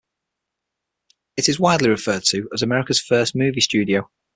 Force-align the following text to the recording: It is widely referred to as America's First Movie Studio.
It 1.37 1.47
is 1.47 1.59
widely 1.59 1.87
referred 1.87 2.23
to 2.29 2.49
as 2.55 2.63
America's 2.63 2.99
First 2.99 3.35
Movie 3.35 3.61
Studio. 3.61 4.09